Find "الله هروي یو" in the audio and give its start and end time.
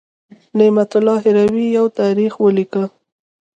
0.99-1.85